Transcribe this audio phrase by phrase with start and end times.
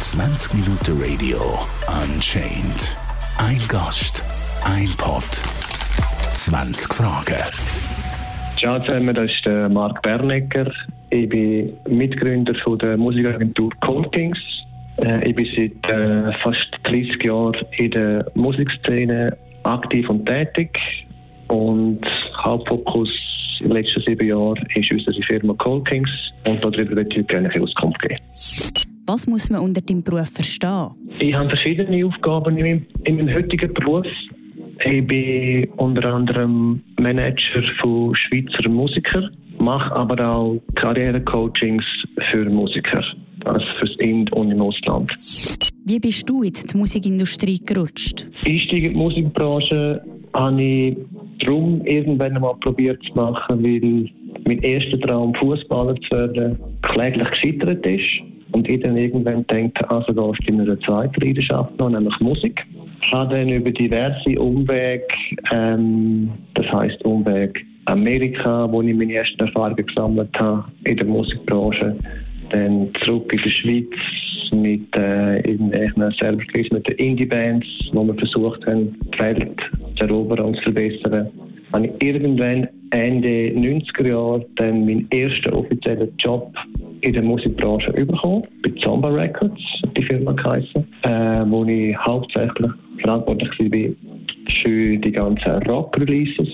[0.00, 1.58] 20 Minuten Radio
[2.02, 2.96] Unchained.
[3.36, 4.24] Ein Gast,
[4.64, 5.22] ein Pod,
[6.32, 7.36] 20 Fragen.
[8.58, 10.72] Ciao zusammen, das ist der Marc Bernecker.
[11.10, 14.38] Ich bin Mitgründer der Musikagentur Colkings.
[15.02, 20.70] Äh, ich bin seit äh, fast 30 Jahren in der Musikszene aktiv und tätig.
[21.48, 22.00] Und
[22.42, 23.10] Hauptfokus
[23.60, 26.10] in den letzten sieben Jahren ist unsere Firma Colkings.
[26.46, 28.16] Und darüber möchte ich gerne eine Auskunft geben.
[29.06, 30.90] Was muss man unter deinem Beruf verstehen?
[31.18, 34.06] Ich habe verschiedene Aufgaben in meinem, in meinem heutigen Beruf.
[34.84, 41.84] Ich bin unter anderem Manager von Schweizer Musikern, mache aber auch Karrierecoachings
[42.30, 43.04] für Musiker,
[43.44, 45.10] also fürs In- und im Ausland.
[45.84, 48.26] Wie bist du in die Musikindustrie gerutscht?
[48.44, 50.02] Einstieg in die Musikbranche
[50.34, 50.96] habe ich
[51.50, 54.08] darum irgendwann einmal probiert zu machen, weil
[54.46, 58.04] mein erster Traum, Fußballer zu werden, kläglich gescheitert ist.
[58.52, 62.60] Und ich dann irgendwann denke, also gehst du in einer zweiten Leidenschaft noch, nämlich Musik.
[63.02, 65.06] Ich habe dann über diverse Umwege,
[65.52, 71.96] ähm, das heisst Umweg Amerika, wo ich meine ersten Erfahrungen gesammelt habe in der Musikbranche,
[72.50, 78.66] dann zurück in die Schweiz mit äh, irgendwelchen Serverkreis mit den Indie-Bands, wo wir versucht
[78.66, 79.60] haben, die Welt
[79.96, 81.30] zu erobern und zu verbessern.
[81.72, 86.52] Habe ich irgendwann Ende 90er Jahre dann meinen ersten offiziellen Job
[87.02, 89.62] in der Musikbranche bekommen, bei Zomba Records,
[89.96, 93.94] die Firma geheißen, äh, wo ich hauptsächlich verantwortlich war
[94.62, 96.48] für die ganzen Rock-Releases,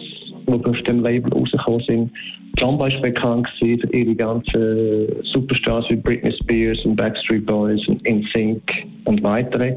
[0.47, 2.11] die auf dem Label rausgekommen sind.
[2.59, 8.62] Zomba ist bekannt für ihre ganzen Superstars wie Britney Spears und Backstreet Boys und InSync
[9.05, 9.77] und weitere.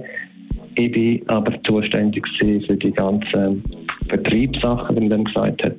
[0.76, 3.64] Ich war aber zuständig für die ganzen
[4.10, 5.78] Vertriebssachen, wie man dann gesagt hat,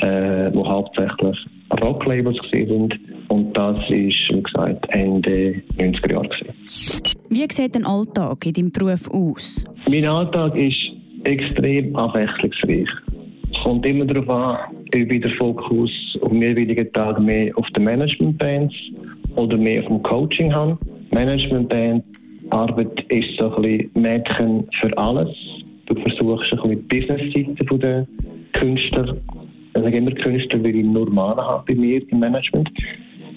[0.00, 1.36] äh, wo hauptsächlich
[1.80, 2.98] Rocklabels sind.
[3.28, 6.28] Und das ist, wie gesagt, Ende 90er Jahre.
[7.30, 9.64] Wie sieht ein Alltag in deinem Beruf aus?
[9.88, 10.78] Mein Alltag ist
[11.24, 12.88] extrem abwechslungsreich.
[13.52, 15.90] Es kommt immer darauf an, ob ich den Fokus
[16.22, 18.74] auf mehrwilligen Tagen mehr auf den Managementbands
[19.36, 20.78] oder mehr auf dem Coaching habe.
[21.10, 22.04] Managementband
[22.50, 25.28] Arbeit ist so ein bisschen Mädchen für alles.
[25.88, 28.06] Du versuchst ein die Business-Seite der
[28.52, 29.16] Künstler
[29.78, 32.68] ich sage immer Künstler, weil ich nur habe bei mir im Management.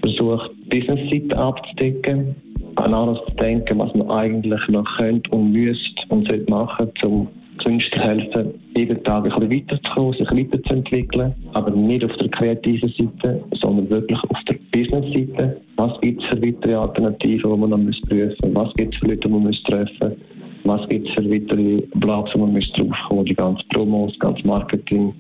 [0.02, 2.36] Versuche die Business-Seite abzudecken,
[2.78, 7.28] an alles zu denken, was man eigentlich noch könnte und müsste und sollte machen, um
[7.64, 13.44] Künstler helfen, jeden Tag ein bisschen weiterzukommen, sich weiterzuentwickeln, aber nicht auf der kreativen Seite,
[13.62, 15.62] sondern wirklich auf der Business-Seite.
[15.76, 18.56] Was gibt es für weitere Alternativen, die man noch prüfen muss?
[18.56, 20.16] Was gibt es für Leute, die man muss treffen
[20.64, 24.48] Was gibt es für weitere Blogs, die man muss draufkommen Die ganze Promos, das ganze
[24.48, 25.14] Marketing,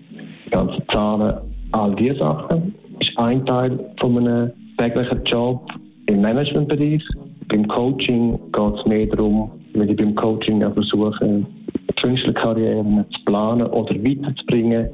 [0.51, 1.37] ganze Zahlen,
[1.71, 2.75] all diese Sachen.
[2.99, 5.67] Ist ein Teil von einem täglichen Job
[6.07, 7.03] im Managementbereich.
[7.47, 11.45] Beim Coaching geht es mehr darum, wenn ich beim Coaching versuche,
[12.01, 14.89] Künstlerkarrieren zu planen oder weiterzubringen,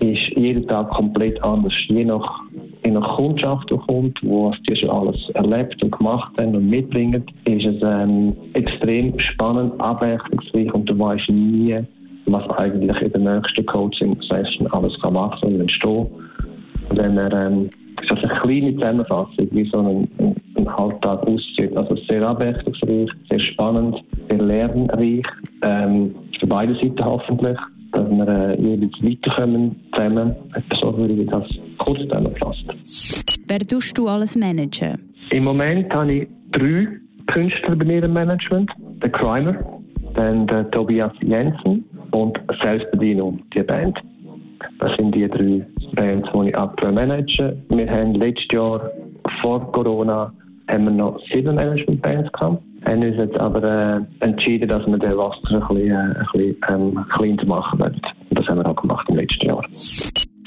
[0.00, 1.72] ist jeden Tag komplett anders.
[1.88, 2.40] Je nach,
[2.84, 7.24] je nach Kundschaft, die kommt, was die schon alles erlebt und gemacht haben und mitbringen,
[7.44, 11.78] ist es ähm, extrem spannend, abwechslungsreich und du weißt nie,
[12.26, 16.06] was eigentlich in der nächsten Coaching-Session alles kann machen und entstehen.
[16.88, 17.70] Und wenn er ähm,
[18.08, 20.08] so eine kleine Zusammenfassung, wie so ein,
[20.56, 21.76] ein Alltag aussieht.
[21.76, 25.24] Also sehr abwechslungsreich, sehr spannend, sehr lernreich,
[25.62, 27.58] ähm, für beide Seiten hoffentlich,
[27.92, 30.34] dass wir äh, jeweils weiterkommen zusammen.
[30.80, 31.44] So würde ich das
[31.84, 32.70] kurz zusammenfassen.
[33.48, 35.12] Wer tust du alles managen?
[35.30, 36.88] Im Moment habe ich drei
[37.26, 38.70] Künstler bei mir im Management.
[39.02, 39.54] Der Crimer,
[40.14, 43.98] dann der Tobias Jensen und Selbstbedienung, die Band.
[44.78, 47.56] Das sind die drei Bands, die ich aktuell manage.
[47.68, 48.90] Wir haben letztes Jahr
[49.40, 50.32] vor Corona
[50.68, 52.62] haben wir noch sieben Management-Bands gehabt.
[52.84, 56.56] Haben uns jetzt aber äh, entschieden, dass wir den Wasser ein bisschen, äh, ein bisschen
[56.68, 58.00] ähm, kleiner machen wollen.
[58.30, 59.64] Und das haben wir auch gemacht im letzten Jahr.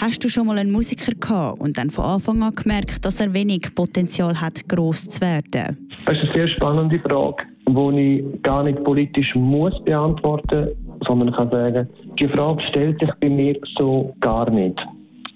[0.06, 3.34] Hast du schon mal einen Musiker gehabt und dann von Anfang an gemerkt, dass er
[3.34, 5.90] wenig Potenzial hat, gross zu werden?
[6.06, 11.34] Das ist eine sehr spannende Frage, die ich gar nicht politisch muss beantworten muss, sondern
[11.34, 11.90] kann sagen,
[12.20, 14.80] die Frage stellt sich bei mir so gar nicht.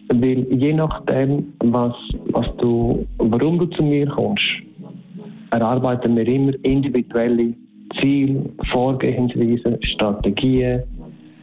[0.09, 1.95] Weil je nachdem, was,
[2.29, 4.43] was du, warum du zu mir kommst,
[5.49, 7.55] erarbeiten wir immer individuelle
[7.99, 10.83] Ziele, Vorgehensweisen, Strategien.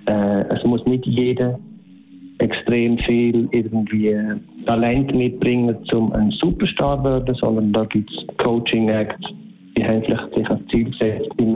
[0.06, 1.58] Äh, es muss nicht jeder
[2.46, 4.16] extrem viel irgendwie
[4.66, 9.28] Talent mitbringen, um ein Superstar zu werden, sondern da gibt es Coaching-Acts,
[9.76, 11.46] die haben vielleicht sich als Ziel gesetzt, ich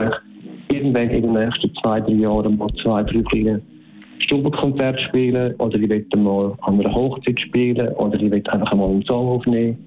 [0.69, 3.61] irgendwann in den nächsten zwei, drei Jahren mal zwei, drei kleine
[4.19, 8.89] Stubenkonzerte spielen oder ich möchte mal an einer Hochzeit spielen oder ich möchte einfach mal
[8.89, 9.77] einen Song aufnehmen.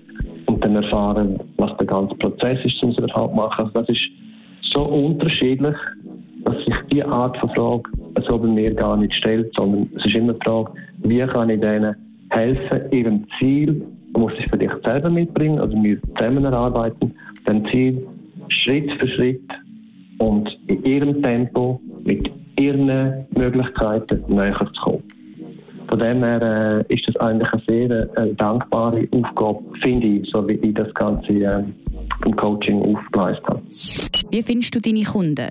[0.47, 3.65] Und dann erfahren, was der ganze Prozess ist, um es überhaupt machen.
[3.65, 4.03] Also das ist
[4.73, 5.75] so unterschiedlich,
[6.45, 7.91] dass sich diese Art von Frage
[8.29, 10.73] so bei mir gar nicht stellt, sondern es ist immer die Frage,
[11.05, 11.95] wie kann ich denen
[12.31, 13.87] helfen, ihrem Ziel,
[14.17, 17.15] muss ich vielleicht selber mitbringen, also wir zusammen erarbeiten,
[17.47, 18.07] dem Ziel
[18.49, 19.51] Schritt für Schritt
[20.19, 25.03] und in ihrem Tempo, mit ihren Möglichkeiten näher zu kommen.
[25.89, 30.47] Von dem her äh, ist das eigentlich eine sehr äh, dankbare Aufgabe, finde ich, so
[30.49, 31.63] wie ich das Ganze äh,
[32.25, 33.63] im Coaching aufgeleistet habe.
[34.31, 35.49] Wie findest du deine Kunden?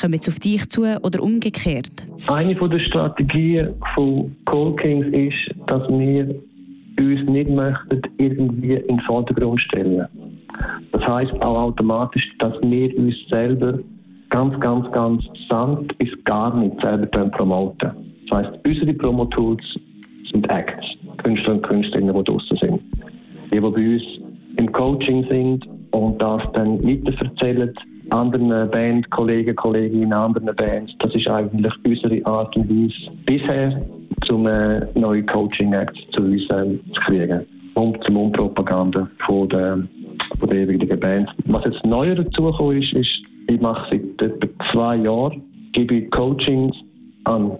[0.00, 2.06] Kommen sie auf dich zu oder umgekehrt?
[2.28, 6.34] Eine der Strategien von Cold Kings ist, dass wir
[6.98, 10.06] uns nicht möchten irgendwie in den Vordergrund stellen.
[10.92, 13.78] Das heißt auch automatisch, dass wir uns selber
[14.30, 17.90] ganz, ganz, ganz sanft bis gar nicht selber promoten.
[18.28, 19.62] Das heißt, unsere Promotools
[20.30, 20.86] sind Acts,
[21.18, 22.80] Künstler und Künstlerinnen, die draußen sind.
[23.50, 24.02] Die, die bei uns
[24.56, 27.72] im Coaching sind und das dann weiterverzählen,
[28.12, 30.92] anderen Bandkollegen, Kolleginnen, anderen Bands.
[30.98, 33.82] Das ist eigentlich unsere Art und Weise bisher,
[34.30, 37.46] um äh, neue Coaching-Acts zu uns äh, zu kriegen.
[37.74, 39.82] Und zum Umpropaganda von der,
[40.38, 41.30] von der jeweiligen Band.
[41.46, 45.42] Was jetzt neu dazugekommen ist, ist, ich mache seit etwa zwei Jahren,
[45.72, 46.76] gebe ich Coachings
[47.24, 47.52] an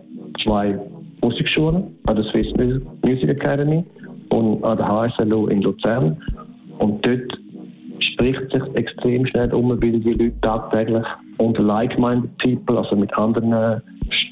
[0.44, 0.78] zwei
[1.22, 2.52] Musikschulen, an der Swiss
[3.02, 3.84] Music Academy
[4.28, 6.20] und an der HSLU in Luzern.
[6.78, 7.38] Und dort
[8.22, 11.04] spricht sich extrem schnell um, weil die Leute tagtäglich
[11.38, 13.82] unter like-minded people, also mit anderen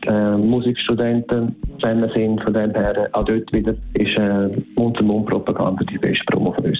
[0.06, 2.40] äh, Musikstudenten zusammen sind.
[2.42, 6.78] Von dem her, auch dort wieder ist äh, Mund-zu-Mund-Propaganda die beste Promo von uns.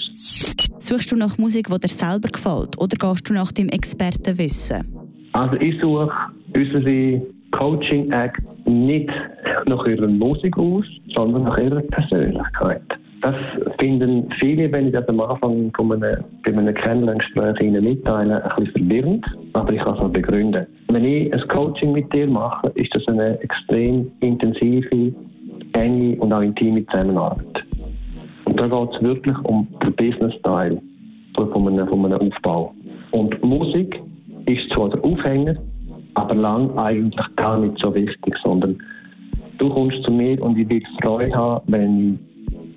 [0.79, 4.85] Suchst du nach Musik, die dir selber gefällt, oder gehst du nach dem Expertenwissen?
[5.33, 6.09] Also ich suche
[6.55, 7.21] unsere
[7.51, 9.09] Coaching-Act nicht
[9.65, 12.83] nach ihrer Musik aus, sondern nach ihrer Persönlichkeit.
[13.21, 13.35] Das
[13.79, 18.63] finden viele, wenn ich das am Anfang von einem, bei einem Kennenlerngespräch Ihnen mitteile, ein
[18.63, 20.65] bisschen verwirrend, aber ich kann es auch begründen.
[20.89, 25.13] Wenn ich ein Coaching mit dir mache, ist das eine extrem intensive,
[25.73, 27.63] enge und auch intime Zusammenarbeit.
[28.45, 30.81] Und da geht es wirklich um den Business-Teil
[31.35, 32.73] von einem, von einem Aufbau.
[33.11, 34.01] Und Musik
[34.47, 35.55] ist zwar der Aufhänger,
[36.15, 38.77] aber lang eigentlich gar nicht so wichtig, sondern
[39.59, 42.30] du kommst zu mir und ich will Freude haben, wenn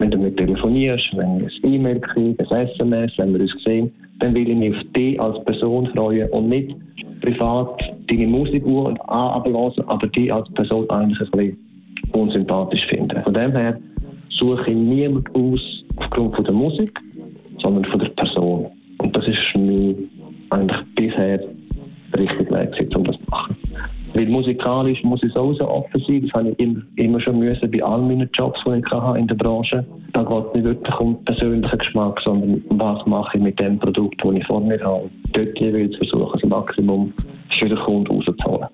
[0.05, 3.91] wenn du mit telefonierst, wenn ich ein E-Mail kriege, ein SMS, wenn wir uns sehen,
[4.19, 6.77] dann will ich mich auf dich als Person freuen und nicht
[7.23, 7.81] privat
[8.11, 11.59] deine Musikuhr und ablassen, aber die als Person eigentlich ein bisschen
[12.13, 13.23] unsympathisch finden.
[13.23, 13.81] Von dem her
[14.29, 17.01] suche ich niemanden aus aufgrund von der Musik,
[17.63, 18.67] sondern von der Person.
[18.99, 19.97] Und das ist mich
[20.51, 20.84] eigentlich
[24.35, 26.23] musikalisch muss ich sowieso offen sein.
[26.23, 29.27] Das habe ich immer, immer schon müssen bei all meinen Jobs, die ich hatte in
[29.29, 29.85] der Branche.
[30.13, 34.21] Da geht es nicht wirklich um persönlichen Geschmack, sondern was mache ich mit dem Produkt,
[34.23, 35.09] das ich vor mir habe.
[35.33, 37.13] Dort jeweils versuchen, das Maximum
[37.59, 38.69] für den Kunden rauszuholen.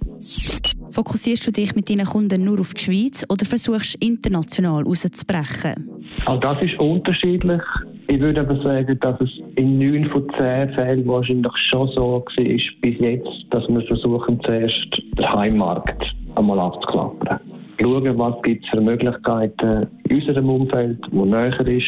[0.90, 5.88] Fokussierst du dich mit deinen Kunden nur auf die Schweiz oder versuchst international rauszubrechen?
[6.26, 7.62] Auch das ist unterschiedlich.
[8.10, 12.24] Ich würde aber sagen, dass es in neun von zehn Fällen wahrscheinlich schon so war
[12.82, 16.02] bis jetzt, dass wir versuchen, zuerst den Heimmarkt
[16.34, 17.38] einmal abzuklappern.
[17.80, 21.86] Schauen, was gibt es für Möglichkeiten in unserem Umfeld, wo näher ist.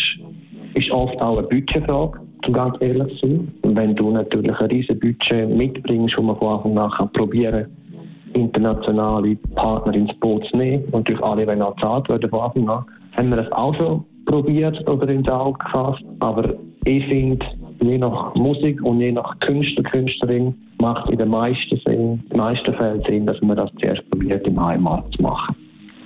[0.75, 3.53] Ist oft auch eine Budgetfrage, um ganz ehrlich zu sein.
[3.63, 8.41] Und wenn du natürlich ein riesiges Budget mitbringst, wo man von Anfang an probieren kann,
[8.41, 12.69] internationale Partner ins Boot zu nehmen und durch alle, wenn auch gezahlt werden von Anfang
[12.69, 12.85] an,
[13.17, 16.05] haben wir das auch schon probiert oder ins Auge gefasst.
[16.21, 17.45] Aber ich finde,
[17.81, 22.39] je nach Musik und je nach Künstler, Künstlerin macht in den meisten, Sinn, in den
[22.39, 25.55] meisten Fällen Sinn, dass man das zuerst probiert, im Heimat zu machen.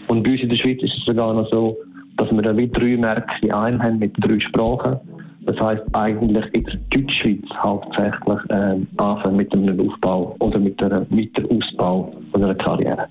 [0.08, 1.76] Und bei uns in der Schweiz ist es sogar noch so,
[2.16, 4.98] dass wir da wie drei Märkte in einem haben mit drei Sprachen.
[5.42, 6.48] Das heißt eigentlich in der
[6.90, 13.06] Deutschschweiz hauptsächlich äh, anfangen mit einem Aufbau oder mit einem Weiterausbau von einer Karriere.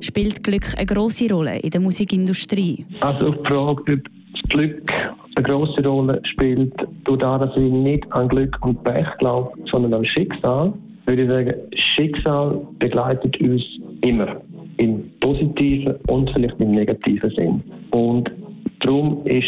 [0.00, 2.84] Spielt Glück eine große Rolle in der Musikindustrie?
[3.00, 4.92] Also auf die Frage, ob das Glück
[5.36, 6.72] eine große Rolle spielt,
[7.04, 10.72] dadurch, dass ich nicht an Glück und Pech glaube, sondern an Schicksal,
[11.06, 13.62] würde ich sagen, Schicksal begleitet uns
[14.02, 14.40] immer.
[14.76, 17.62] Im positiven und vielleicht im negativen Sinn.
[17.90, 18.30] Und
[18.80, 19.46] darum ist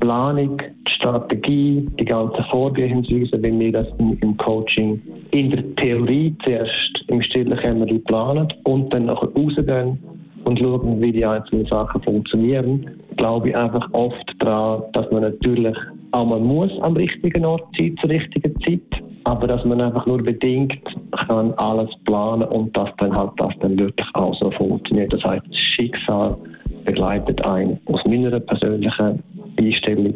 [0.00, 7.04] Planung, die Strategie, die ganze Vorgehensweise, wenn wir das im Coaching in der Theorie zuerst
[7.06, 9.98] im stillen Kämmerchen planen und dann nachher rausgehen
[10.44, 15.76] und schauen, wie die einzelnen Sachen funktionieren, glaube ich einfach oft daran, dass man natürlich
[16.12, 20.18] auch mal muss am richtigen Ort sein, zur richtigen Zeit, aber dass man einfach nur
[20.18, 20.78] bedingt
[21.26, 25.12] kann alles planen und dass dann halt das dann wirklich auch so funktioniert.
[25.12, 26.36] Das heißt, das Schicksal
[26.84, 29.22] begleitet einen aus meiner persönlichen
[29.58, 30.14] Einstellung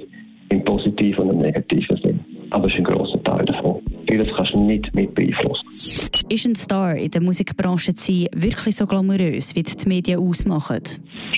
[0.49, 2.21] im positiven und im negativen Sinn.
[2.47, 2.85] Ist ein
[6.55, 10.81] Star in der Musikbranche zu sein wirklich so glamourös, wie die Medien ausmachen?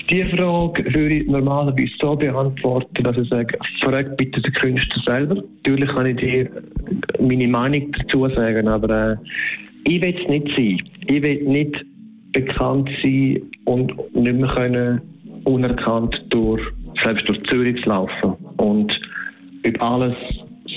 [0.09, 5.35] Diese Frage würde ich normalerweise so beantworten, dass ich sage, frag bitte den Künstler selber.
[5.35, 6.49] Natürlich kann ich dir
[7.19, 9.17] meine Meinung dazu sagen, aber äh,
[9.85, 10.77] ich will es nicht sein.
[11.07, 11.85] Ich will nicht
[12.31, 15.01] bekannt sein und nicht mehr können
[15.45, 16.61] unerkannt durch,
[17.03, 18.33] selbst durch Zürich zu laufen.
[18.57, 18.91] Und
[19.65, 20.15] ob alles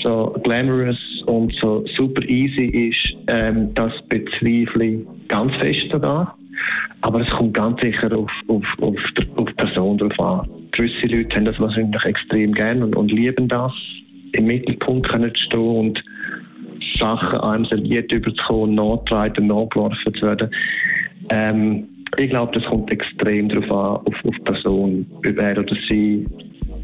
[0.01, 6.37] so glamorous und so super easy ist, ähm, das bezweifle ich ganz fest sogar.
[7.01, 8.97] Aber es kommt ganz sicher auf, auf, auf,
[9.35, 10.49] auf die Person drauf an.
[10.71, 13.73] Gewisse Leute haben das wahrscheinlich extrem gern und, und lieben das,
[14.33, 16.03] im Mittelpunkt können zu stehen und
[16.99, 20.49] Sachen einem serviert überzukommen, nachgetragen, nachgeworfen zu werden.
[21.29, 21.87] Ähm,
[22.17, 26.25] ich glaube, das kommt extrem darauf an, auf, auf die Person, ob er oder sie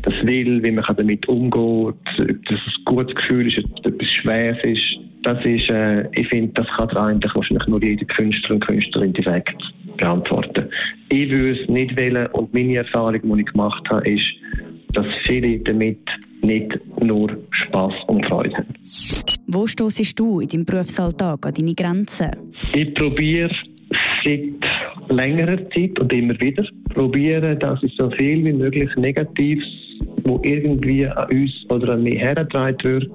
[0.09, 4.07] das will, wie man damit umgeht, ob das ein gutes Gefühl ist, ob es etwas
[4.21, 4.99] Schweres ist.
[5.23, 9.61] Das ist, äh, ich finde, das kann eigentlich wahrscheinlich nur jeder Künstler und Künstlerin direkt
[9.97, 10.69] beantworten.
[11.09, 14.25] Ich würde es nicht wählen und meine Erfahrung, die ich gemacht habe, ist,
[14.93, 15.99] dass viele damit
[16.41, 18.73] nicht nur Spaß und Freude haben.
[19.47, 22.31] Wo stoßest du in deinem Berufsalltag an deine Grenzen?
[22.73, 23.51] Ich probiere
[24.23, 24.41] seit
[25.09, 26.63] längerer Zeit und immer wieder
[26.93, 29.65] probieren, dass ich so viel wie möglich Negatives,
[30.23, 33.11] wo irgendwie an uns oder an mich hergetragen wird,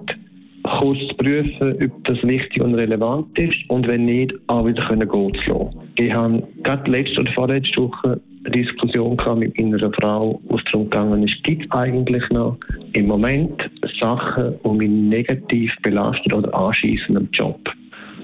[0.79, 5.33] kurz zu prüfen, ob das wichtig und relevant ist und wenn nicht, auch wieder gehen
[5.45, 5.81] zu lassen.
[5.97, 10.91] Ich habe gerade letzte oder vorletzte Woche eine Diskussion mit meiner Frau, wo es darum
[10.91, 12.57] gegangen ist, gibt eigentlich noch
[12.93, 13.71] im Moment
[14.01, 17.59] Sachen, die mich negativ belasten oder anschießen am Job.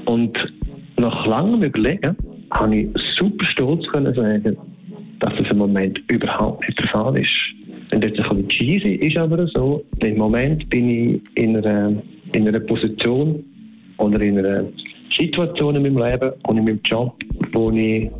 [0.07, 0.37] Und
[0.99, 2.17] nach langem Überlegen
[2.53, 4.57] habe ich super stolz können sagen,
[5.21, 7.31] dass das im Moment überhaupt nicht der Fall ist.
[7.93, 11.93] Und jetzt ein cheesy ist aber so, im Moment bin ich in einer,
[12.33, 13.45] in einer Position
[13.99, 14.65] oder in einer
[15.17, 17.15] Situation in meinem Leben und in meinem Job,
[17.53, 18.11] wo ich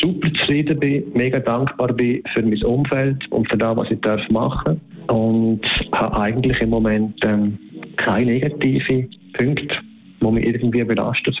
[0.00, 4.28] super zufrieden bin, mega dankbar bin für mein Umfeld und für das, was ich darf
[4.30, 5.60] machen und
[5.92, 7.58] habe eigentlich im Moment ähm,
[7.96, 9.76] keine negativen Punkte
[10.22, 11.36] die mich irgendwie belastet.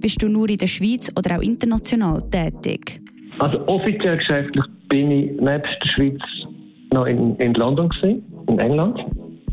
[0.00, 3.00] Bist du nur in der Schweiz oder auch international tätig?
[3.38, 6.20] Also offiziell geschäftlich bin ich nebst der Schweiz
[6.92, 8.98] noch in, in London gewesen, in England,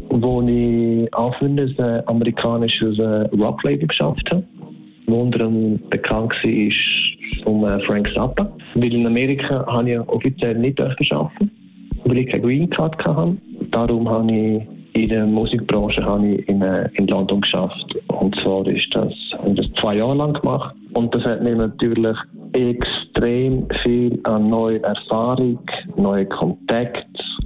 [0.09, 4.43] wo ich auch für ein amerikanisches Rocklabel geschafft habe,
[5.05, 5.49] unter
[5.89, 8.51] bekannt war von äh, Frank Zappa.
[8.75, 11.51] Weil in Amerika habe ich offiziell nicht arbeiten
[12.07, 13.37] weil ich keine Green Card hatte.
[13.71, 17.95] Darum habe ich in der Musikbranche habe ich in, äh, in London geschafft.
[18.07, 20.75] Und zwar ist das, habe ich das zwei Jahre lang gemacht.
[20.93, 22.17] Und das hat mir natürlich
[22.53, 25.59] extrem viel an neuer Erfahrung,
[25.95, 27.03] neue Kontakte,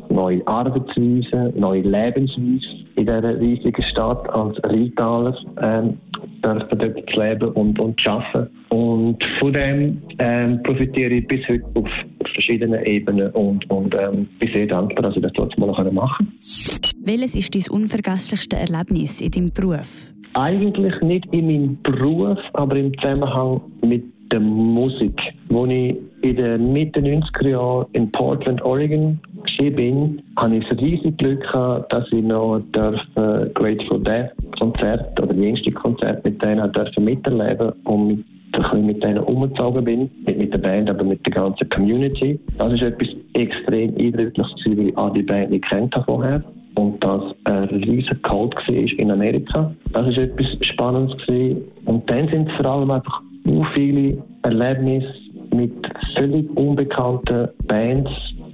[0.09, 5.97] neue Arbeitsweisen, neue Lebensweise in dieser riesigen Stadt als Retailer ähm,
[6.43, 8.49] dürfen dort zu leben und, und zu arbeiten.
[8.69, 11.89] Und von dem ähm, profitiere ich bis heute auf
[12.33, 16.70] verschiedenen Ebenen und, und ähm, bin sehr dankbar, dass ich das trotzdem mal machen kann.
[17.11, 20.07] Welches ist dein unvergesslichste Erlebnis in deinem Beruf?
[20.33, 25.19] Eigentlich nicht in meinem Beruf, aber im Zusammenhang mit der Musik.
[25.49, 29.19] Als ich in den Mitte 90er Jahren in Portland, Oregon
[29.57, 31.43] bin, hatte ich das riesige Glück
[31.89, 37.73] dass ich noch darf, äh, Grateful Dead Konzert oder jüngste Konzert mit denen dürfen miterleben
[37.83, 38.25] und mit
[38.71, 42.39] ein mit denen umgezogen bin, nicht mit der Band, aber mit der ganzen Community.
[42.57, 46.41] Das ist etwas extrem Eindrückliches, weil ich die Band nicht kennt vorher
[46.75, 49.73] und das ein riesiger Code war in Amerika.
[49.93, 51.17] Das war etwas Spannendes.
[51.25, 51.61] Gewesen.
[51.85, 55.13] Und dann sind es vor allem einfach so viele Erlebnisse
[55.53, 55.73] mit
[56.15, 58.09] völlig unbekannten Bands,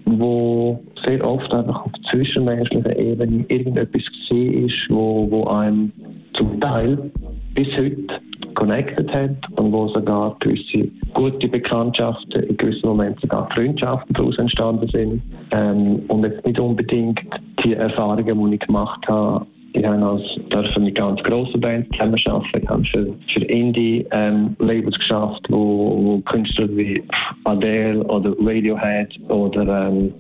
[0.06, 5.92] wo sehr oft einfach auf zwischenmenschlicher Ebene irgendetwas gesehen ist, wo, wo einem
[6.34, 7.12] zum Teil
[7.54, 8.20] bis heute
[8.56, 14.88] connected hat und wo sogar gewisse gute Bekanntschaften, in gewissen Momenten sogar Freundschaften daraus entstanden
[14.90, 15.22] sind.
[15.52, 17.20] Ähm, und jetzt nicht unbedingt
[17.66, 20.22] die Erfahrungen, die ich gemacht habe, ich habe als
[20.52, 22.62] dürfen mit ganz grossen Bands zusammenarbeiten.
[22.62, 27.04] Ich habe für, für Indie-Labels ähm, geschafft, wo, wo, Künstler wie
[27.44, 30.14] Adele oder Radiohead oder ähm,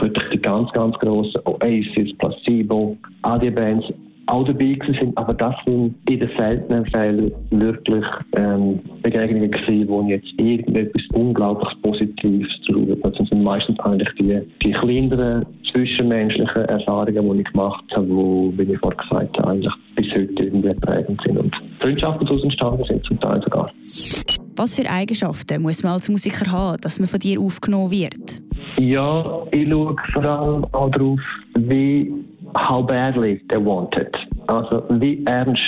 [0.00, 3.86] wirklich die ganz, ganz grossen Oasis, Placebo, all die Bands
[4.30, 8.04] auch dabei sind, aber das sind in den seltenen Fällen wirklich
[8.36, 14.40] ähm, Begegnungen gewesen, wo ich jetzt irgendetwas unglaublich Positives drauf Das sind meistens eigentlich die,
[14.62, 19.74] die kleineren zwischenmenschlichen Erfahrungen, die ich gemacht habe, die, wie ich vorhin gesagt habe, eigentlich
[19.96, 23.70] bis heute irgendwie prägend sind und Freundschaften daraus entstanden sind zum Teil sogar.
[24.56, 28.42] Was für Eigenschaften muss man als Musiker haben, dass man von dir aufgenommen wird?
[28.78, 31.20] Ja, ich schaue vor allem auch darauf,
[31.58, 32.12] wie
[32.56, 34.14] how badly they want it.
[34.46, 35.60] Also wie ernst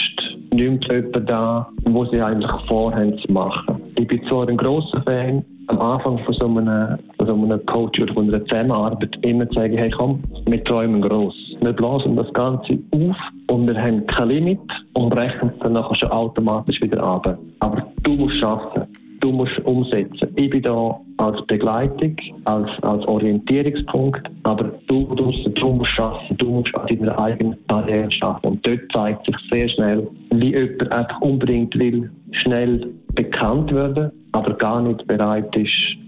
[0.53, 3.81] nimmt jemand da, wo sie eigentlich vorhaben zu machen.
[3.97, 8.13] Ich bin zwar ein grosser Fan, am Anfang von so einem, so einem Coach oder
[8.13, 11.35] von einer Zusammenarbeit immer zu sagen, hey komm, wir träumen gross.
[11.61, 13.17] Wir blasen das Ganze auf
[13.49, 14.61] und wir haben kein Limit
[14.95, 17.39] und brechen es dann nachher schon automatisch wieder ab.
[17.61, 18.87] Aber du musst schaffen
[19.23, 20.29] du musst umsetzen.
[20.37, 26.47] Ich bin da als Begleitung, als, als Orientierungspunkt, aber du, du, du musst schaffen, du
[26.47, 28.47] musst an deiner eigenen Karriere schaffen.
[28.47, 34.55] Und dort zeigt sich sehr schnell, wie jemand einfach unbedingt will, schnell bekannt werden, aber
[34.55, 36.02] gar nicht bereit ist,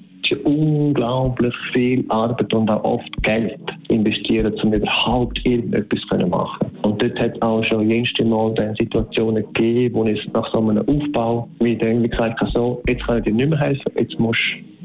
[0.45, 6.67] unglaublich viel Arbeit und auch oft Geld investieren, um überhaupt irgendetwas zu machen.
[6.83, 10.87] Und dort hat es auch schon jenste Mal Situationen gegeben, wo es nach so einem
[10.89, 14.41] Aufbau, wie dann gesagt habe, so, jetzt kann ich dir nicht mehr helfen, jetzt musst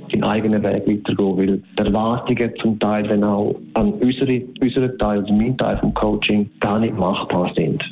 [0.10, 4.98] du deinen eigenen Weg weitergehen, weil die Erwartungen zum Teil dann auch an unsere, unseren
[4.98, 7.84] Teil, also mein Teil vom Coaching, gar nicht machbar sind.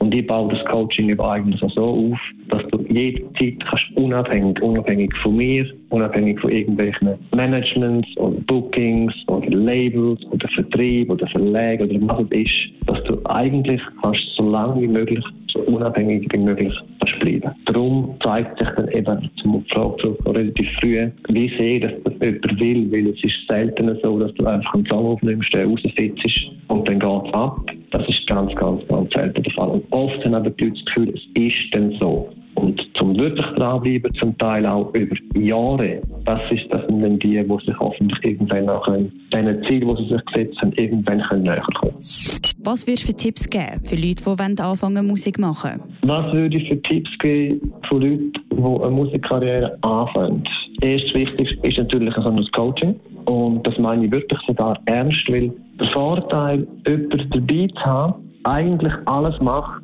[0.00, 5.14] Und ich baue das Coaching über eigentlich so auf, dass du jederzeit kannst unabhängig, unabhängig
[5.22, 11.94] von mir, unabhängig von irgendwelchen Managements oder Bookings oder Labels oder Vertrieb oder Verlag oder
[12.00, 16.74] was es ist, dass du eigentlich kannst so lange wie möglich, so unabhängig wie möglich
[16.98, 17.50] kannst bleiben.
[17.66, 23.08] Darum zeigt sich dann eben zum Frage relativ früh, wie sehr das jemand will, weil
[23.08, 26.24] es ist selten so, dass du einfach einen Song aufnimmst, der rausfitzt
[26.68, 27.70] und dann geht es ab.
[27.90, 29.68] Das ist ganz, ganz, ganz selten der Fall.
[29.68, 32.30] Und oft haben aber die Leute das Gefühl, es ist dann so.
[32.54, 37.42] Und zum wirklich dranbleiben, zum Teil auch über Jahre, das ist das sind dann die,
[37.42, 41.62] die sich hoffentlich irgendwann nach diesen Zielen, die sie sich gesetzt haben, irgendwann können näher
[41.80, 46.56] kommen Was würdest du für Tipps geben für Leute, die anfangen Musik machen Was würde
[46.56, 50.44] ich für Tipps geben für Leute, die eine Musikkarriere anfangen?
[50.82, 52.96] Erst wichtig ist natürlich so ein Coaching.
[53.24, 58.92] Und das meine ich wirklich sogar ernst, weil der Vorteil, jemanden dabei zu haben, eigentlich
[59.06, 59.82] alles macht,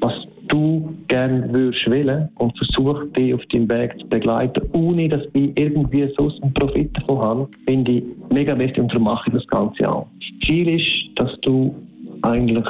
[0.00, 0.14] was
[0.48, 5.50] du gerne würdest wollen und versucht, dich auf deinem Weg zu begleiten, ohne dass ich
[5.56, 9.46] irgendwie so einen Profit davon habe, finde ich mega wichtig und darum mache ich das
[9.48, 10.06] Ganze auch.
[10.46, 10.86] Ziel ist,
[11.16, 11.74] dass du
[12.22, 12.64] eigentlich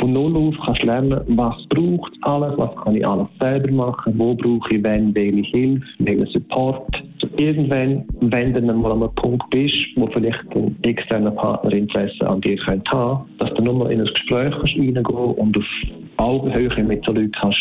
[0.00, 4.34] von Null auf kannst lernen, was braucht alles, was kann ich alles selber machen, wo
[4.34, 6.86] brauche ich wenn, welche Hilfe, welchen Support.
[7.36, 12.40] Irgendwann, wenn du mal an einem Punkt bist, wo vielleicht ein externer Partner Interesse an
[12.40, 15.64] dir könnte haben, dass du nur mal in ein Gespräch kannst reingehen und auf
[16.16, 17.58] Augenhöhe mit so Leuten kannst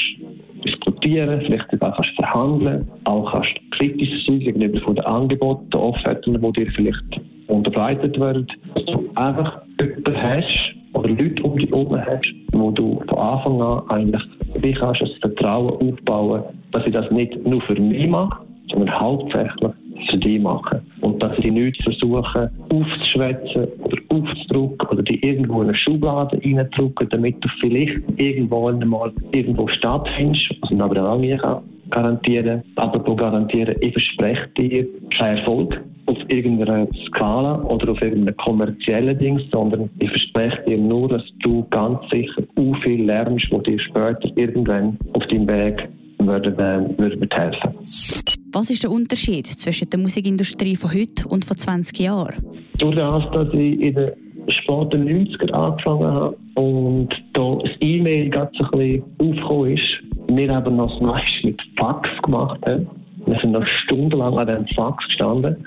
[0.63, 6.41] diskutieren, vielleicht sogar kannst verhandeln, auch kannst kritisch sein gegenüber von den Angeboten, den Offerten,
[6.41, 11.97] die dir vielleicht unterbreitet werden, dass du einfach jemanden hast, oder Leute um dich herum
[11.97, 14.23] hast, wo du von Anfang an eigentlich
[14.61, 19.71] wie kannst das Vertrauen aufbauen, dass ich das nicht nur für mich mache, sondern hauptsächlich
[20.09, 20.81] für dich mache.
[21.01, 27.09] Und dass ich nicht versuche aufzuschwätzen oder aufzudrücken oder die irgendwo in eine Schublade reindrücken,
[27.09, 32.63] damit du vielleicht irgendwo einmal irgendwo stattfindest, was man aber auch nie kann garantieren.
[32.75, 39.39] Apropos garantieren, ich verspreche dir keinen Erfolg auf irgendeiner Skala oder auf irgendeinem kommerziellen Ding,
[39.51, 44.29] sondern ich verspreche dir nur, dass du ganz sicher so viel lernst, wo dir später
[44.35, 45.87] irgendwann auf deinem Weg
[46.19, 48.34] würde, äh, würde helfen.
[48.55, 52.35] Was ist der Unterschied zwischen der Musikindustrie von heute und von 20 Jahren?
[52.77, 54.11] Durch das, dass ich in den
[54.47, 60.77] späten 90er angefangen habe und da das E-Mail ganz ein bisschen aufgekommen ist, wir haben
[60.77, 62.61] noch das meiste mit Fax gemacht.
[62.65, 65.57] Wir sind noch stundenlang an diesem Fax gestanden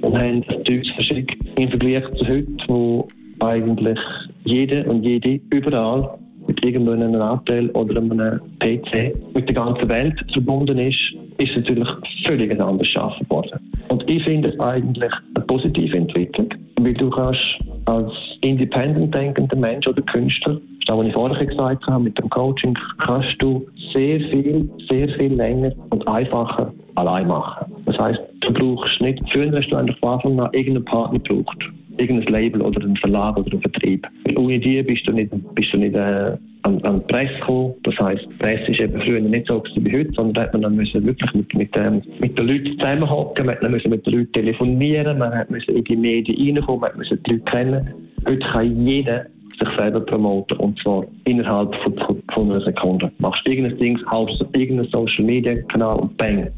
[0.00, 1.36] und haben das Zeug verschickt.
[1.60, 3.06] Im Vergleich zu heute, wo
[3.38, 4.00] eigentlich
[4.42, 6.18] jede und jede überall
[6.48, 10.98] mit irgendeinem Anteil oder einem PC mit der ganzen Welt verbunden ist,
[11.40, 11.88] ist natürlich
[12.26, 13.58] völlig anders geschaffen worden.
[13.88, 16.48] Und ich finde es eigentlich eine positive Entwicklung,
[16.80, 17.40] weil du kannst
[17.86, 22.76] als independent denkender Mensch oder Künstler, das was ich vorher gesagt habe, mit dem Coaching,
[22.98, 27.72] kannst du sehr viel, sehr viel länger und einfacher allein machen.
[27.86, 31.64] Das heißt, du brauchst nicht, früher hast du eigentlich von Anfang an irgendeinen Partner gebraucht
[32.00, 34.06] irgendein Label oder ein Verlag oder ein Vertrieb.
[34.24, 37.74] Weil ohne die bist du nicht, bist du nicht äh, an, an die Presse gekommen.
[37.82, 40.76] Das heisst, die Presse ist eben früher nicht so wie heute, sondern hat man dann
[40.76, 45.18] müssen wirklich mit, mit, ähm, mit den Leuten zusammenhocken, man hat mit den Leuten telefonieren,
[45.18, 47.88] man müssen in die Medien reinkommen, man musste die Leute kennen.
[48.26, 49.26] Heute kann jeder
[49.58, 53.10] sich selber promoten und zwar innerhalb von, von, von einer Sekunde.
[53.18, 56.50] Machst irgendein Ding, haust irgendeinen Social Media Kanal und bang,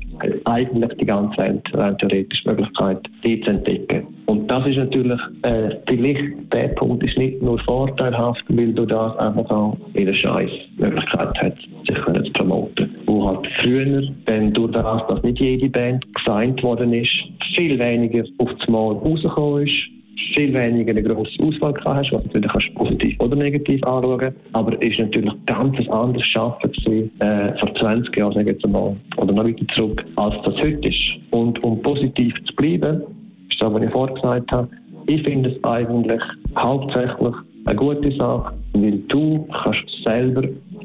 [0.44, 4.06] eigentlich die ganze Welt rein theoretisch Möglichkeit, die zu entdecken.
[4.26, 9.16] Und das ist natürlich, äh, vielleicht der Punkt ist nicht nur vorteilhaft, weil du das
[9.18, 12.94] einfach auch in der Scheiß Möglichkeit hat, sich können zu promoten.
[13.06, 17.10] Wo halt früher, wenn durch das, dass nicht jede Band gesigned worden ist,
[17.54, 20.01] viel weniger auf das Mal rausgekommen ist,
[20.34, 24.72] viel weniger eine grosse Auswahl gehabt hast, was natürlich kannst positiv oder negativ anschauen Aber
[24.82, 29.32] es ist natürlich ganz anderes Arbeiten äh, vor 20 Jahren, sage ich jetzt mal, oder
[29.32, 31.00] noch weiter zurück, als das heute ist.
[31.30, 33.02] Und um positiv zu bleiben,
[33.50, 34.68] ist das, was ich vorher gesagt habe,
[35.06, 36.22] ich finde es eigentlich
[36.56, 40.42] hauptsächlich eine gute Sache, weil du kannst selber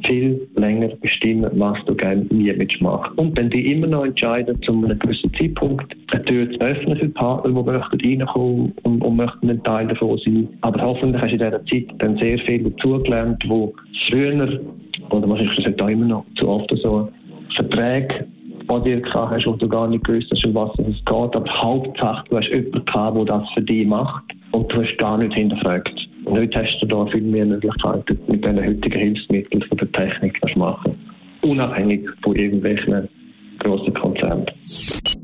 [0.08, 3.14] viel länger bestimmen, was du gerne willst machen.
[3.18, 7.10] Und wenn die immer noch entscheiden, zu einem gewissen Zeitpunkt eine Tür zu öffnen für
[7.10, 10.48] Partner, die möchten reinkommen und, und möchten ein Teil davon sein.
[10.62, 13.74] Aber hoffentlich hast du in dieser Zeit dann sehr viel dazugelernt, wo
[14.10, 14.60] früher,
[15.12, 17.10] oder wahrscheinlich ist das auch immer noch zu oft so,
[17.56, 18.28] Verträge
[18.70, 21.10] an dir gehabt hast, wo du gar nicht gewusst hast, um was es geht.
[21.10, 25.18] Aber Hauptsache, du hast jemanden gehabt, der das für dich macht und du hast gar
[25.18, 26.07] nicht hinterfragt.
[26.28, 30.38] Und heute hast du da viel mehr Möglichkeiten mit den heutigen Hilfsmitteln von der Technik
[30.52, 30.96] zu machen.
[31.42, 33.08] Unabhängig von irgendwelchen
[33.60, 34.46] grossen Konzernen.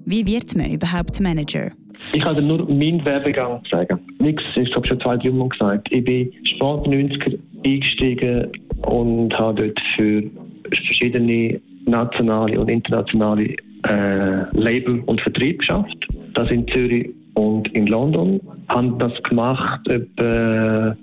[0.05, 1.71] Wie wird man überhaupt Manager?
[2.13, 3.99] Ich kann dir nur meinen Werbegang sagen.
[4.19, 5.89] Nichts, ich habe schon zwei Jungen gesagt.
[5.91, 8.47] Ich bin spät 90er eingestiegen
[8.85, 10.23] und habe dort für
[10.69, 13.55] verschiedene nationale und internationale
[13.87, 16.07] äh, Label und Vertrieb geschafft.
[16.33, 18.39] Das in Zürich und in London.
[18.69, 20.95] Haben das gemacht etwa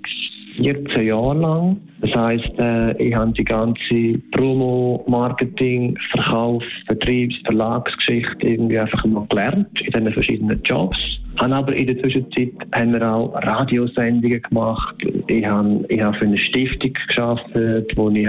[0.57, 1.77] 14 Jahre lang.
[2.01, 9.25] Das heisst, äh, ich habe die ganze Promo, Marketing, Verkauf, Vertriebs-, Verlagsgeschichte irgendwie einfach mal
[9.29, 10.97] gelernt in diesen verschiedenen Jobs.
[11.37, 14.95] Habe aber in der Zwischenzeit haben wir auch Radiosendungen gemacht.
[15.27, 17.49] Ich habe, ich habe für eine Stiftung geschafft,
[17.95, 18.27] wo ich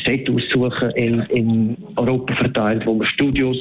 [0.00, 3.56] Städte aussuchen in, in Europa verteilt, wo wir Studios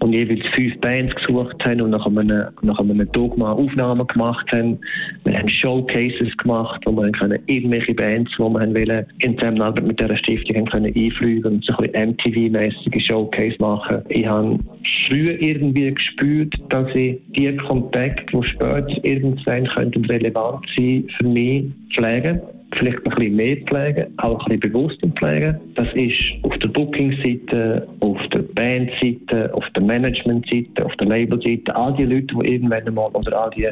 [0.00, 4.78] und jeweils fünf Bands gesucht haben und nach einem, einem Dogma Aufnahmen gemacht haben.
[5.24, 10.00] Wir haben Showcases gemacht, wo wir können irgendwelche Bands, die wir wollen, in Zusammenarbeit mit
[10.00, 14.02] dieser Stiftung haben können einfliegen und so ein MTV-mäßige Showcase machen.
[14.08, 14.58] Ich habe
[15.06, 21.64] früher irgendwie gespürt, dass ich die Kontakte, die später irgendwann könnten relevant sein für mich,
[21.94, 22.40] pflegen
[22.78, 25.60] vielleicht ein bisschen mehr pflegen, auch ein bisschen bewusster pflegen.
[25.74, 31.74] Das ist auf der Booking-Seite, auf der Band-Seite, auf der Management-Seite, auf der Label-Seite.
[31.74, 33.68] All die Leute, die irgendwann einmal, oder all die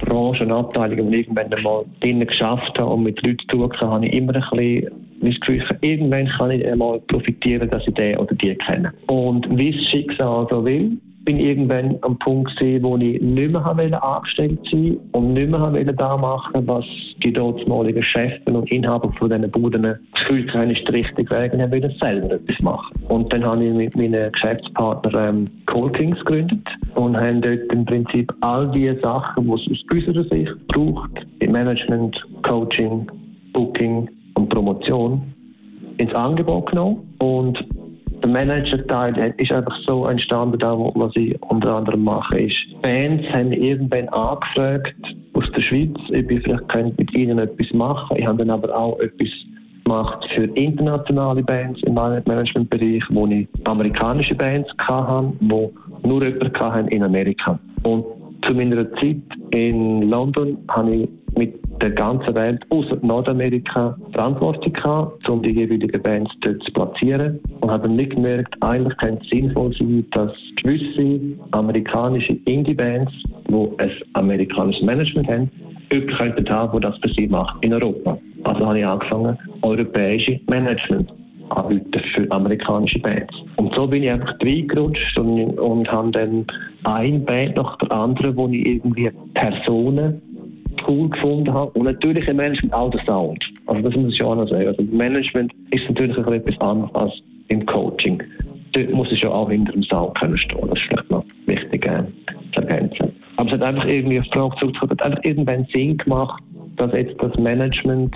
[0.00, 3.90] Branchen und Abteilungen, die irgendwann einmal drinnen geschafft haben und mit Leuten zu tun haben,
[3.90, 4.90] habe ich immer ein bisschen
[5.22, 8.92] das Gefühl, irgendwann kann ich einmal profitieren, dass ich den oder die kenne.
[9.06, 13.64] Und wie das Schicksal so will, bin irgendwann am Punkt gewesen, wo ich nicht mehr
[13.64, 16.84] habe angestellt sein und nicht mehr habe da machen, was
[17.22, 21.52] die dortmaligen Chefs und Inhaber von diesen Buden das Gefühl haben, ist der richtige Weg
[21.52, 23.02] und will selber etwas machen.
[23.08, 27.84] Und dann habe ich mit meinen Geschäftspartnern ähm, Call Kings gegründet und haben dort im
[27.84, 33.06] Prinzip all die Sachen, die es aus unserer Sicht braucht, im Management, Coaching,
[33.52, 35.22] Booking und Promotion,
[35.98, 37.58] ins Angebot genommen und
[38.22, 43.52] der Manager-Teil ist einfach so entstanden, da, was ich unter anderem mache, ist, Bands haben
[43.52, 44.94] irgendwann angefragt
[45.34, 48.22] aus der Schweiz, ob ich vielleicht mit ihnen etwas machen könnte.
[48.22, 49.28] Ich habe dann aber auch etwas
[49.84, 57.02] gemacht für internationale Bands im Managementbereich, wo ich amerikanische Bands hatte, die nur jemanden in
[57.02, 57.58] Amerika.
[57.82, 58.04] Und
[58.46, 59.16] zu meiner Zeit
[59.50, 66.02] in London habe ich mit der ganzen Welt, außer Nordamerika, Verantwortung gehabt, um die jeweiligen
[66.02, 67.40] Bands dort zu platzieren.
[67.60, 73.12] Und habe nicht gemerkt, eigentlich könnte es sinnvoll sein, dass gewisse amerikanische Indie-Bands,
[73.48, 75.50] die ein amerikanisches Management haben,
[75.90, 78.18] jemanden könnten haben, der das für sie macht in Europa.
[78.44, 81.12] Also habe ich angefangen, europäische Management
[81.50, 83.34] anbieten für amerikanische Bands.
[83.56, 86.46] Und so bin ich einfach reingerutscht und, und habe dann
[86.84, 90.22] ein Band nach der anderen, wo ich irgendwie Personen
[90.86, 91.70] cool gefunden habe.
[91.72, 93.42] Und natürlich im Management auch der Sound.
[93.66, 94.68] Also das muss ich auch noch sagen.
[94.68, 97.12] Also Management ist natürlich etwas anderes als
[97.48, 98.22] im Coaching.
[98.72, 100.68] Dort muss ich ja auch hinter dem Sound können stehen.
[100.68, 102.04] Das ist vielleicht noch wichtig äh,
[102.54, 103.12] zu ergänzen.
[103.36, 106.42] Aber es hat einfach irgendwie auf die Frage zurückzukommen, hat einfach irgendwann Sinn gemacht,
[106.76, 108.14] dass jetzt das Management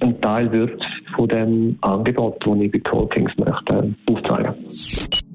[0.00, 0.80] ein Teil wird
[1.14, 4.54] von dem Angebot, das ich bei Talkings möchte aufzeigen.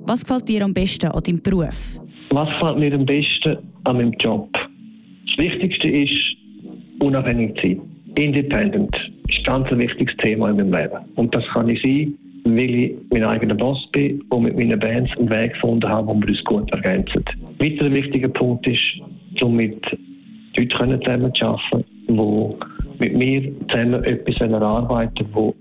[0.06, 2.00] Was gefällt dir am besten an deinem Beruf?
[2.32, 4.50] Was gefällt mir am besten an meinem Job?
[5.36, 6.38] Das Wichtigste ist,
[7.00, 7.82] unabhängig zu sein.
[8.16, 8.96] Independent
[9.28, 11.00] ist ein ganz wichtiges Thema in meinem Leben.
[11.16, 15.12] Und das kann ich sein, weil ich mein eigener Boss bin und mit meinen Bands
[15.18, 17.24] einen Weg gefunden habe, wo wir uns gut ergänzen.
[17.60, 18.80] Ein weiterer wichtiger Punkt ist,
[19.42, 19.82] um mit
[20.56, 25.56] Leuten zusammen zu arbeiten, die mit mir zusammen etwas erarbeiten wo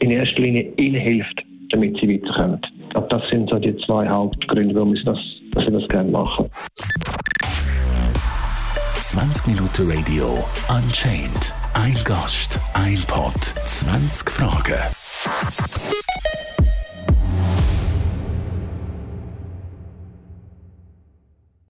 [0.00, 2.60] in erster Linie ihnen hilft, damit sie weiterkommen.
[2.94, 5.18] Aber das sind so die zwei Hauptgründe, warum ich das,
[5.52, 6.48] dass ich das gerne mache.
[9.02, 11.52] 20 Minuten Radio Unchained.
[11.74, 13.34] Ein Gast, ein Pod,
[13.66, 14.78] 20 Fragen.